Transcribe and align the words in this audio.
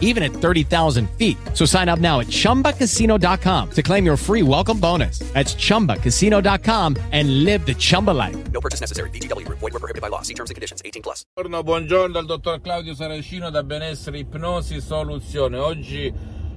even 0.00 0.22
at 0.22 0.32
30,000 0.32 1.10
feet. 1.18 1.36
So 1.52 1.66
sign 1.66 1.90
up 1.90 1.98
now 1.98 2.20
at 2.20 2.28
chumbacasino.com 2.28 3.70
to 3.72 3.82
claim 3.82 4.06
your 4.06 4.16
free 4.16 4.42
welcome 4.42 4.78
bonus. 4.78 5.18
That's 5.34 5.54
chumbacasino.com 5.56 6.96
and 7.12 7.44
live 7.44 7.66
the 7.66 7.74
Chumba 7.74 8.12
life. 8.12 8.36
No 8.52 8.60
purchase 8.60 8.80
necessary. 8.80 9.10
VGW 9.10 9.44
Group. 9.44 9.58
Void 9.58 9.72
were 9.72 9.80
prohibited 9.80 10.00
by 10.00 10.08
law. 10.08 10.22
See 10.22 10.34
terms 10.34 10.50
and 10.50 10.54
conditions. 10.54 10.80
18 10.84 11.02
plus. 11.02 11.24
Buongiorno, 11.34 11.62
buongiorno 11.64 12.12
dal 12.12 12.26
dottor 12.26 12.60
Claudio 12.60 12.94
Saracino 12.94 13.50
da 13.50 13.64
Benessere 13.64 14.18
Ipnosi 14.18 14.80
Soluzione. 14.80 15.58
Oggi 15.58 16.12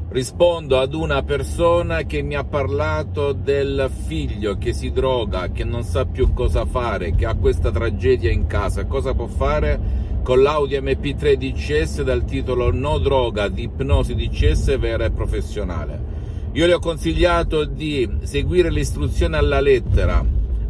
rispondo 0.10 0.80
ad 0.80 0.94
una 0.94 1.22
persona 1.24 2.04
che 2.04 2.22
mi 2.22 2.35
ha 2.35 2.44
parlato 2.44 3.34
del 3.34 3.91
figlio 4.05 4.58
che 4.58 4.74
si 4.74 4.91
droga, 4.91 5.52
che 5.52 5.63
non 5.63 5.84
sa 5.84 6.05
più 6.05 6.34
cosa 6.34 6.66
fare, 6.66 7.13
che 7.13 7.26
ha 7.26 7.35
questa 7.35 7.72
tragedia 7.72 8.32
in 8.32 8.48
casa. 8.48 8.85
Cosa 8.85 9.13
può 9.13 9.27
fare? 9.27 10.05
Con 10.27 10.41
l'Audi 10.41 10.76
MP3 10.77 11.36
DCS 11.36 12.02
dal 12.02 12.26
titolo 12.26 12.70
No 12.70 12.98
droga 12.98 13.48
di 13.48 13.63
ipnosi 13.63 14.13
DCS 14.13 14.77
vera 14.77 15.05
e 15.05 15.12
professionale. 15.12 16.04
Io 16.52 16.66
le 16.66 16.73
ho 16.73 16.80
consigliato 16.80 17.63
di 17.63 18.05
seguire 18.23 18.70
le 18.70 18.82
istruzioni 18.82 19.35
alla 19.35 19.62
lettera, 19.62 20.21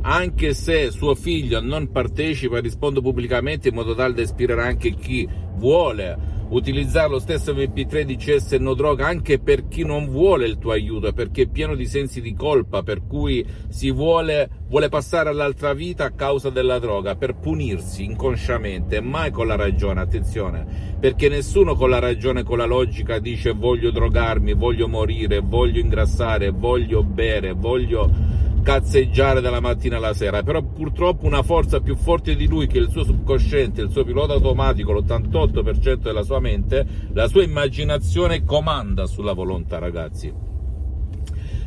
anche 0.02 0.54
se 0.54 0.92
suo 0.92 1.16
figlio 1.16 1.60
non 1.60 1.90
partecipa, 1.90 2.60
rispondo 2.60 3.02
pubblicamente 3.02 3.70
in 3.70 3.74
modo 3.74 3.96
tale 3.96 4.14
da 4.14 4.22
ispirare 4.22 4.62
anche 4.62 4.94
chi 4.94 5.28
vuole 5.56 6.37
utilizzare 6.50 7.10
lo 7.10 7.20
stesso 7.20 7.54
MP3 7.54 8.04
DCS 8.04 8.52
no 8.54 8.74
droga 8.74 9.08
anche 9.08 9.40
per 9.40 9.68
chi 9.68 9.84
non 9.84 10.08
vuole 10.08 10.46
il 10.46 10.58
tuo 10.58 10.72
aiuto, 10.72 11.12
perché 11.12 11.44
è 11.44 11.48
pieno 11.48 11.76
di 11.76 11.86
sensi 11.86 12.22
di 12.22 12.34
colpa, 12.34 12.84
per 12.84 13.06
cui 13.06 13.46
si 13.70 13.92
vuole, 13.92 14.50
vuole 14.68 14.90
passare 14.90 15.30
all'altra 15.30 15.74
vita 15.74 16.06
a 16.06 16.12
causa 16.12 16.50
della 16.50 16.80
droga, 16.80 17.16
per 17.16 17.36
punirsi 17.36 18.04
inconsciamente, 18.04 19.02
mai 19.02 19.32
con 19.32 19.48
la 19.48 19.56
ragione, 19.56 20.02
attenzione, 20.02 20.96
perché 21.00 21.30
nessuno 21.30 21.76
con 21.76 21.90
la 21.90 22.00
ragione, 22.00 22.44
con 22.44 22.58
la 22.58 22.66
logica 22.66 23.20
dice 23.20 23.52
voglio 23.52 23.92
drogarmi, 23.92 24.54
voglio 24.54 24.88
morire, 24.88 25.40
voglio 25.40 25.80
ingrassare, 25.80 26.52
voglio 26.52 27.04
bere, 27.04 27.54
voglio 27.54 28.27
cazzeggiare 28.68 29.40
dalla 29.40 29.62
mattina 29.62 29.96
alla 29.96 30.14
sera, 30.14 30.44
però 30.44 30.62
purtroppo 30.62 31.26
una 31.26 31.42
forza 31.42 31.80
più 31.80 31.96
forte 31.96 32.36
di 32.36 32.48
lui 32.48 32.68
che 32.68 32.80
il 32.80 32.90
suo 32.90 33.06
subconsciente, 33.06 33.80
il 33.80 33.90
suo 33.90 34.04
pilota 34.04 34.34
automatico, 34.34 34.92
l'88% 34.92 36.02
della 36.02 36.22
sua 36.22 36.42
mente, 36.42 36.86
la 37.14 37.30
sua 37.30 37.44
immaginazione 37.44 38.44
comanda 38.44 39.06
sulla 39.06 39.32
volontà, 39.32 39.80
ragazzi. 39.80 40.34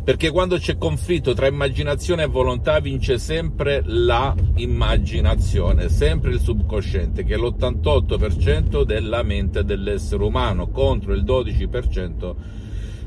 Perché 0.05 0.31
quando 0.31 0.59
c'è 0.59 0.77
conflitto 0.77 1.33
tra 1.33 1.47
immaginazione 1.47 2.25
e 2.25 2.27
volontà 2.27 2.81
vince 2.81 3.17
sempre 3.17 3.81
la 3.87 4.35
immaginazione, 4.57 5.89
sempre 5.89 6.33
il 6.33 6.41
subconsciente, 6.41 7.25
che 7.25 7.33
è 7.33 7.39
l'88% 7.39 8.83
della 8.83 9.23
mente 9.23 9.65
dell'essere 9.65 10.23
umano 10.23 10.69
contro 10.69 11.15
il 11.15 11.25
12% 11.25 12.35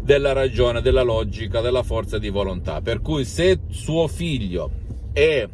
della 0.04 0.34
ragione, 0.34 0.82
della 0.82 1.02
logica, 1.02 1.62
della 1.62 1.84
forza 1.84 2.18
di 2.18 2.30
volontà. 2.30 2.82
Per 2.82 3.02
cui 3.02 3.24
se 3.26 3.60
suo 3.70 4.08
figlio 4.08 4.70
è 5.14 5.48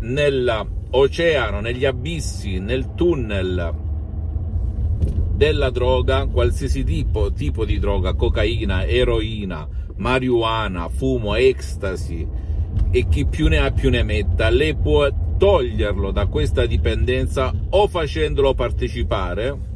nell'oceano, 0.00 1.60
negli 1.60 1.84
abissi, 1.84 2.58
nel 2.58 2.94
tunnel 2.94 3.74
della 5.32 5.70
droga, 5.70 6.26
qualsiasi 6.26 6.84
tipo, 6.84 7.32
tipo 7.32 7.64
di 7.64 7.78
droga, 7.78 8.14
cocaina, 8.14 8.86
eroina, 8.86 9.66
marijuana, 9.96 10.88
fumo, 10.88 11.34
ecstasy 11.34 12.26
e 12.90 13.08
chi 13.08 13.26
più 13.26 13.48
ne 13.48 13.58
ha 13.58 13.70
più 13.70 13.90
ne 13.90 14.02
metta, 14.02 14.50
lei 14.50 14.74
può 14.76 15.08
toglierlo 15.38 16.10
da 16.10 16.26
questa 16.26 16.66
dipendenza 16.66 17.52
o 17.70 17.86
facendolo 17.88 18.54
partecipare 18.54 19.75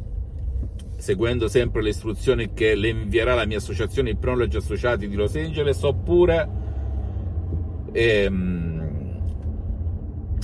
seguendo 1.01 1.47
sempre 1.47 1.81
le 1.81 1.89
istruzioni 1.89 2.53
che 2.53 2.75
le 2.75 2.89
invierà 2.89 3.33
la 3.33 3.45
mia 3.45 3.57
associazione 3.57 4.11
Ipnologi 4.11 4.57
Associati 4.57 5.07
di 5.07 5.15
Los 5.15 5.35
Angeles, 5.35 5.81
oppure 5.83 6.49
ehm, 7.91 8.71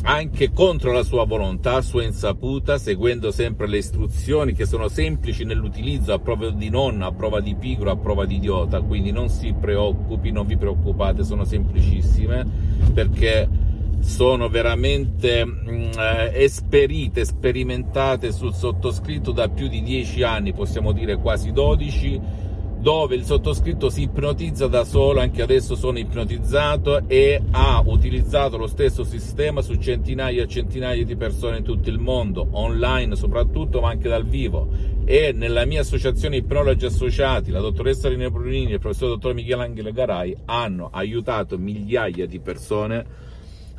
anche 0.03 0.51
contro 0.51 0.91
la 0.91 1.03
sua 1.03 1.25
volontà, 1.25 1.75
a 1.75 1.81
sua 1.81 2.03
insaputa, 2.03 2.77
seguendo 2.77 3.31
sempre 3.31 3.67
le 3.67 3.77
istruzioni 3.77 4.53
che 4.53 4.65
sono 4.65 4.87
semplici 4.87 5.43
nell'utilizzo 5.43 6.13
a 6.13 6.19
prova 6.19 6.49
di 6.49 6.69
nonna, 6.69 7.07
a 7.07 7.11
prova 7.11 7.41
di 7.41 7.55
pigro, 7.55 7.91
a 7.91 7.97
prova 7.97 8.25
di 8.25 8.35
idiota, 8.35 8.81
quindi 8.81 9.11
non 9.11 9.29
si 9.29 9.53
preoccupi, 9.53 10.31
non 10.31 10.45
vi 10.45 10.57
preoccupate, 10.57 11.23
sono 11.23 11.43
semplicissime 11.43 12.45
perché 12.93 13.66
sono 13.99 14.49
veramente 14.49 15.45
mh, 15.45 15.91
eh, 15.97 16.43
esperite, 16.43 17.25
sperimentate 17.25 18.31
sul 18.31 18.53
sottoscritto 18.53 19.31
da 19.31 19.49
più 19.49 19.67
di 19.67 19.81
10 19.81 20.23
anni, 20.23 20.53
possiamo 20.53 20.91
dire 20.91 21.17
quasi 21.17 21.51
12, 21.51 22.45
dove 22.79 23.15
il 23.15 23.23
sottoscritto 23.25 23.89
si 23.89 24.03
ipnotizza 24.03 24.67
da 24.67 24.83
solo, 24.83 25.19
anche 25.19 25.41
adesso 25.41 25.75
sono 25.75 25.97
ipnotizzato 25.97 27.07
e 27.07 27.41
ha 27.51 27.81
utilizzato 27.83 28.57
lo 28.57 28.67
stesso 28.67 29.03
sistema 29.03 29.61
su 29.61 29.75
centinaia 29.75 30.43
e 30.43 30.47
centinaia 30.47 31.03
di 31.03 31.15
persone 31.15 31.57
in 31.57 31.63
tutto 31.63 31.89
il 31.89 31.97
mondo, 31.97 32.47
online 32.51 33.15
soprattutto, 33.15 33.81
ma 33.81 33.89
anche 33.89 34.07
dal 34.07 34.25
vivo. 34.25 34.69
E 35.05 35.31
nella 35.33 35.65
mia 35.65 35.81
associazione 35.81 36.37
Ipnologi 36.37 36.85
Associati, 36.85 37.49
la 37.49 37.61
dottoressa 37.61 38.09
Rina 38.09 38.29
Brunini 38.29 38.71
e 38.71 38.73
il 38.75 38.79
professor 38.79 39.09
dottor 39.09 39.33
Michelangelo 39.33 39.91
Garai 39.91 40.35
hanno 40.45 40.89
aiutato 40.91 41.57
migliaia 41.57 42.27
di 42.27 42.39
persone 42.39 43.05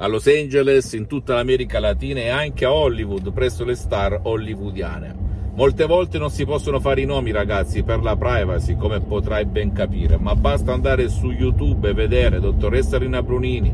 a 0.01 0.07
Los 0.07 0.29
Angeles, 0.29 0.93
in 0.93 1.09
tutta 1.09 1.35
l'America 1.35 1.81
Latina 1.81 2.21
e 2.21 2.29
anche 2.29 2.65
a 2.65 2.73
Hollywood, 2.73 3.33
presso 3.33 3.65
le 3.65 3.75
star 3.75 4.21
hollywoodiane. 4.23 5.27
Molte 5.55 5.87
volte 5.87 6.19
non 6.19 6.31
si 6.31 6.45
possono 6.45 6.79
fare 6.79 7.01
i 7.01 7.05
nomi 7.05 7.33
ragazzi 7.33 7.83
per 7.83 8.01
la 8.01 8.15
privacy, 8.15 8.77
come 8.77 9.01
potrai 9.01 9.45
ben 9.45 9.73
capire, 9.73 10.17
ma 10.17 10.37
basta 10.37 10.73
andare 10.73 11.09
su 11.09 11.33
YouTube 11.33 11.89
e 11.89 11.95
vedere 11.95 12.39
dottoressa 12.39 12.97
Rina 12.97 13.25
Brunini, 13.25 13.73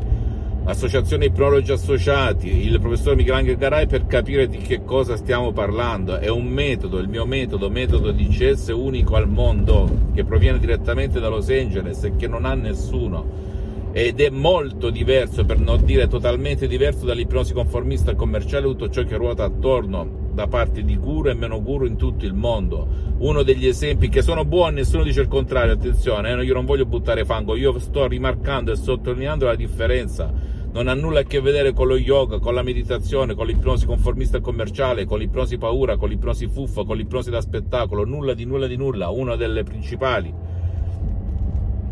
Associazione 0.63 1.25
Ipnologi 1.25 1.71
Associati, 1.71 2.65
il 2.65 2.79
professor 2.79 3.15
Michelangelo 3.15 3.57
Garai 3.57 3.85
per 3.85 4.07
capire 4.07 4.47
di 4.47 4.57
che 4.57 4.83
cosa 4.83 5.17
stiamo 5.17 5.51
parlando. 5.51 6.17
È 6.17 6.27
un 6.27 6.47
metodo, 6.47 6.97
il 6.97 7.07
mio 7.07 7.27
metodo, 7.27 7.69
metodo 7.69 8.11
di 8.11 8.27
CS 8.29 8.69
unico 8.69 9.15
al 9.15 9.29
mondo, 9.29 10.07
che 10.15 10.23
proviene 10.23 10.57
direttamente 10.57 11.19
da 11.19 11.27
Los 11.27 11.49
Angeles 11.49 12.03
e 12.03 12.15
che 12.15 12.27
non 12.27 12.45
ha 12.45 12.55
nessuno 12.55 13.53
ed 13.97 14.19
è 14.19 14.29
molto 14.29 14.89
diverso, 14.89 15.45
per 15.45 15.57
non 15.57 15.85
dire 15.85 16.09
totalmente 16.09 16.67
diverso 16.67 17.05
dall'ipnosi 17.05 17.53
conformista 17.53 18.13
commerciale, 18.13 18.65
tutto 18.65 18.89
ciò 18.89 19.05
che 19.05 19.15
ruota 19.15 19.45
attorno 19.45 20.31
da 20.33 20.47
parte 20.47 20.83
di 20.83 20.97
guru 20.97 21.29
e 21.29 21.33
meno 21.33 21.63
guru 21.63 21.85
in 21.85 21.95
tutto 21.95 22.25
il 22.25 22.33
mondo. 22.33 22.85
Uno 23.19 23.41
degli 23.41 23.65
esempi 23.65 24.09
che 24.09 24.21
sono 24.21 24.43
buoni, 24.43 24.75
nessuno 24.75 25.01
dice 25.01 25.21
il 25.21 25.29
contrario, 25.29 25.71
attenzione, 25.71 26.29
eh, 26.29 26.43
io 26.43 26.53
non 26.53 26.65
voglio 26.65 26.85
buttare 26.85 27.23
fango, 27.23 27.55
io 27.55 27.79
sto 27.79 28.05
rimarcando 28.05 28.73
e 28.73 28.75
sottolineando 28.75 29.45
la 29.45 29.55
differenza. 29.55 30.29
Non 30.73 30.89
ha 30.89 30.93
nulla 30.93 31.21
a 31.21 31.23
che 31.23 31.39
vedere 31.39 31.71
con 31.71 31.87
lo 31.87 31.95
yoga, 31.95 32.39
con 32.39 32.53
la 32.53 32.63
meditazione, 32.63 33.33
con 33.33 33.47
l'ipnosi 33.47 33.85
conformista 33.85 34.41
commerciale, 34.41 35.05
con 35.05 35.19
l'ipnosi 35.19 35.57
paura, 35.57 35.95
con 35.95 36.09
l'ipnosi 36.09 36.47
fuffa, 36.47 36.83
con 36.83 36.97
l'ipnosi 36.97 37.29
da 37.29 37.39
spettacolo, 37.39 38.03
nulla 38.03 38.33
di 38.33 38.43
nulla 38.43 38.67
di 38.67 38.75
nulla, 38.75 39.07
una 39.07 39.37
delle 39.37 39.63
principali 39.63 40.54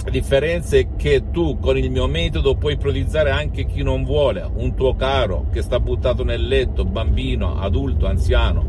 la 0.03 0.09
differenza 0.09 0.75
è 0.75 0.87
che 0.97 1.29
tu 1.31 1.59
con 1.59 1.77
il 1.77 1.89
mio 1.89 2.07
metodo 2.07 2.55
puoi 2.55 2.73
ipnotizzare 2.73 3.29
anche 3.29 3.65
chi 3.65 3.83
non 3.83 4.03
vuole, 4.03 4.45
un 4.55 4.75
tuo 4.75 4.95
caro 4.95 5.45
che 5.49 5.61
sta 5.61 5.79
buttato 5.79 6.25
nel 6.25 6.45
letto, 6.45 6.83
bambino, 6.83 7.57
adulto, 7.57 8.05
anziano, 8.05 8.65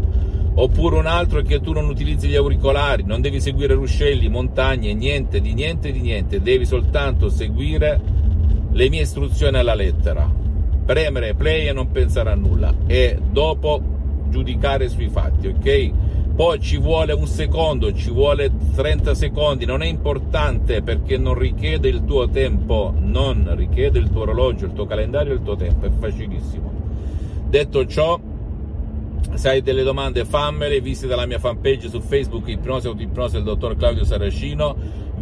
oppure 0.54 0.96
un 0.96 1.06
altro 1.06 1.42
che 1.42 1.60
tu 1.60 1.72
non 1.72 1.88
utilizzi 1.88 2.28
gli 2.28 2.36
auricolari, 2.36 3.02
non 3.04 3.20
devi 3.20 3.40
seguire 3.40 3.74
ruscelli, 3.74 4.28
montagne, 4.28 4.94
niente 4.94 5.40
di 5.40 5.54
niente 5.54 5.90
di 5.90 6.00
niente, 6.00 6.40
devi 6.40 6.64
soltanto 6.64 7.28
seguire 7.28 8.00
le 8.70 8.88
mie 8.88 9.02
istruzioni 9.02 9.56
alla 9.56 9.74
lettera, 9.74 10.30
premere 10.84 11.34
play 11.34 11.66
e 11.66 11.72
non 11.72 11.90
pensare 11.90 12.30
a 12.30 12.36
nulla. 12.36 12.72
E 12.86 13.18
dopo 13.30 13.82
giudicare 14.28 14.88
sui 14.88 15.08
fatti, 15.08 15.48
ok? 15.48 15.92
Poi 16.34 16.60
ci 16.60 16.78
vuole 16.78 17.12
un 17.12 17.28
secondo, 17.28 17.92
ci 17.92 18.10
vuole 18.10 18.50
30 18.74 19.14
secondi, 19.14 19.64
non 19.64 19.82
è 19.82 19.86
importante 19.86 20.82
perché 20.82 21.16
non 21.16 21.34
richiede 21.34 21.88
il 21.88 22.04
tuo 22.04 22.28
tempo, 22.28 22.92
non 22.98 23.54
richiede 23.54 24.00
il 24.00 24.10
tuo 24.10 24.22
orologio, 24.22 24.64
il 24.66 24.72
tuo 24.72 24.84
calendario, 24.84 25.32
il 25.32 25.42
tuo 25.42 25.54
tempo, 25.54 25.86
è 25.86 25.90
facilissimo. 25.96 26.72
Detto 27.48 27.86
ciò, 27.86 28.18
se 29.34 29.48
hai 29.48 29.62
delle 29.62 29.84
domande 29.84 30.24
fammele, 30.24 30.80
visita 30.80 31.14
la 31.14 31.26
mia 31.26 31.38
fanpage 31.38 31.88
su 31.88 32.00
Facebook 32.00 32.48
Ipnosi 32.48 32.88
Autoipnosi 32.88 33.34
del 33.34 33.44
dottor 33.44 33.76
Claudio 33.76 34.02
Saracino, 34.02 34.74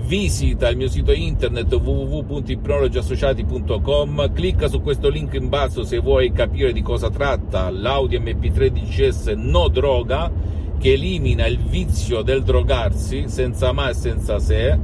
visita 0.06 0.70
il 0.70 0.79
mio 0.79 0.88
sito 0.88 1.12
internet 1.12 1.70
www.ipnologiassociati.com, 1.70 4.32
clicca 4.32 4.69
su 4.69 4.81
questo 4.81 5.11
link 5.11 5.35
in 5.35 5.50
basso 5.50 5.85
se 5.85 5.99
vuoi 5.99 6.32
capire 6.32 6.73
di 6.73 6.81
cosa 6.81 7.11
tratta 7.11 7.69
l'Audi 7.69 8.19
MP3 8.19 8.69
DCS 8.69 9.26
no 9.37 9.69
droga 9.69 10.61
che 10.82 10.94
elimina 10.94 11.46
il 11.46 11.58
vizio 11.58 12.23
del 12.23 12.43
drogarsi 12.43 13.29
senza 13.29 13.70
ma 13.70 13.90
e 13.90 13.94
senza 13.94 14.40
se 14.40 14.76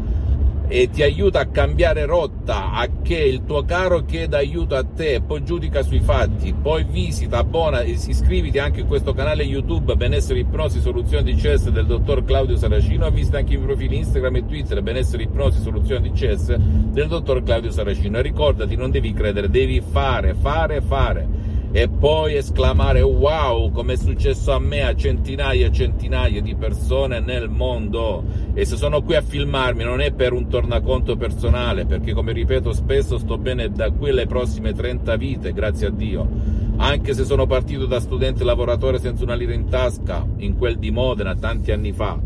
e 0.69 0.91
ti 0.91 1.03
aiuta 1.03 1.41
a 1.41 1.47
cambiare 1.47 2.05
rotta, 2.05 2.73
a 2.73 2.87
che 3.03 3.17
il 3.17 3.45
tuo 3.45 3.65
caro 3.65 4.05
chieda 4.05 4.37
aiuto 4.37 4.77
a 4.77 4.85
te, 4.85 5.21
poi 5.27 5.43
giudica 5.43 5.83
sui 5.83 5.99
fatti, 5.99 6.53
poi 6.53 6.85
visita, 6.85 7.39
abbona, 7.39 7.83
iscriviti 7.83 8.59
anche 8.59 8.81
in 8.81 8.87
questo 8.87 9.13
canale 9.13 9.43
YouTube 9.43 9.97
Benessere 9.97 10.41
Ipnosi 10.41 10.79
Soluzione 10.81 11.25
di 11.25 11.35
CS 11.35 11.71
del 11.71 11.87
dottor 11.87 12.23
Claudio 12.23 12.57
Saracino, 12.57 13.11
visita 13.11 13.39
anche 13.39 13.55
i 13.55 13.59
profili 13.59 13.97
Instagram 13.97 14.37
e 14.37 14.47
Twitter 14.47 14.83
Benessere 14.83 15.23
Ipnosi 15.25 15.61
Soluzione 15.61 16.03
di 16.03 16.11
CS 16.13 16.55
del 16.55 17.09
dottor 17.09 17.43
Claudio 17.43 17.71
Saracino. 17.73 18.19
E 18.19 18.23
ricordati, 18.23 18.77
non 18.77 18.91
devi 18.93 19.13
credere, 19.15 19.49
devi 19.49 19.81
fare, 19.81 20.35
fare, 20.35 20.81
fare 20.83 21.48
e 21.71 21.89
poi 21.89 22.37
esclamare 22.37 23.03
wow 23.03 23.71
come 23.71 23.93
è 23.93 23.97
successo 23.97 24.53
a 24.53 24.59
me 24.59 24.85
a 24.85 24.95
centinaia 24.95 25.67
e 25.67 25.73
centinaia 25.73 26.41
di 26.41 26.55
persone 26.55 27.21
nel 27.21 27.49
mondo. 27.51 28.25
E 28.55 28.65
se 28.65 28.77
sono 28.77 29.03
qui 29.03 29.17
a 29.17 29.23
filmarmi 29.23 29.85
non 29.85 30.01
è 30.01 30.13
per 30.13 30.33
un 30.33 30.49
tornaconto 30.49 31.17
personale 31.17 31.85
perché 31.85 32.13
come 32.13 32.33
ripeto 32.33 32.73
spesso 32.73 33.19
sto 33.19 33.37
bene 33.37 33.71
da 33.71 33.91
qui 33.91 34.11
alle 34.11 34.27
prossime 34.27 34.73
30 34.73 35.17
vite 35.17 35.53
grazie 35.53 35.89
a 35.89 35.91
Dio. 35.91 36.29
Anche 36.77 37.13
se 37.13 37.25
sono 37.25 37.47
partito 37.47 37.87
da 37.87 38.01
studente 38.01 38.45
lavoratore 38.45 38.99
senza 38.99 39.25
una 39.25 39.35
lira 39.35 39.53
in 39.53 39.69
tasca 39.69 40.25
in 40.37 40.57
quel 40.57 40.79
di 40.79 40.91
Modena 40.91 41.35
tanti 41.35 41.73
anni 41.73 41.93
fa 41.93 42.19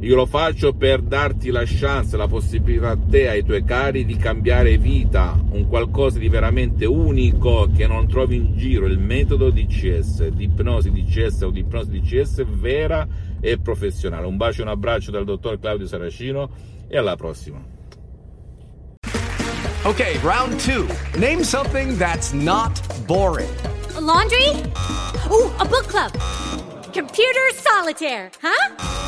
io 0.00 0.14
lo 0.14 0.26
faccio 0.26 0.74
per 0.74 1.02
darti 1.02 1.50
la 1.50 1.64
chance, 1.66 2.16
la 2.16 2.28
possibilità 2.28 2.90
a 2.90 2.96
te, 2.96 3.28
ai 3.28 3.42
tuoi 3.42 3.64
cari 3.64 4.04
di 4.04 4.16
cambiare 4.16 4.78
vita, 4.78 5.36
un 5.50 5.66
qualcosa 5.66 6.18
di 6.18 6.28
veramente 6.28 6.84
unico 6.84 7.68
che 7.76 7.88
non 7.88 8.06
trovi 8.06 8.36
in 8.36 8.56
giro, 8.56 8.86
il 8.86 9.00
metodo 9.00 9.50
DCS, 9.50 10.28
di 10.28 10.44
ipnosi 10.44 10.92
DCS 10.92 11.42
o 11.42 11.50
di 11.50 11.60
ipnosi 11.60 11.90
DCS 11.90 12.44
vera 12.44 13.06
e 13.40 13.58
professionale. 13.58 14.26
Un 14.26 14.36
bacio 14.36 14.60
e 14.60 14.64
un 14.64 14.70
abbraccio 14.70 15.10
dal 15.10 15.24
dottor 15.24 15.58
Claudio 15.58 15.86
Saracino 15.86 16.48
e 16.86 16.96
alla 16.96 17.16
prossima. 17.16 17.60
Okay, 19.84 20.16
round 20.18 20.60
two. 20.60 20.86
Name 21.18 21.42
something 21.42 21.96
that's 21.96 22.32
not 22.32 22.80
boring. 23.06 23.50
A 23.96 24.00
laundry? 24.00 24.50
Ooh, 25.30 25.50
a 25.58 25.64
book 25.64 25.88
club. 25.88 26.12
Computer 26.92 27.52
solitaire, 27.54 28.30
huh? 28.40 29.07